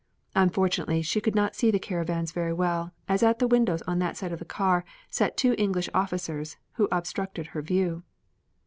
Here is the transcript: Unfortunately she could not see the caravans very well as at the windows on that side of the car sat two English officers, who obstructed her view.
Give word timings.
Unfortunately 0.33 1.03
she 1.03 1.21
could 1.21 1.35
not 1.35 1.55
see 1.55 1.69
the 1.69 1.77
caravans 1.77 2.31
very 2.31 2.53
well 2.53 2.91
as 3.07 3.21
at 3.21 3.37
the 3.37 3.45
windows 3.47 3.83
on 3.83 3.99
that 3.99 4.17
side 4.17 4.31
of 4.31 4.39
the 4.39 4.45
car 4.45 4.83
sat 5.11 5.37
two 5.37 5.53
English 5.59 5.89
officers, 5.93 6.57
who 6.73 6.87
obstructed 6.91 7.45
her 7.53 7.61
view. 7.61 8.01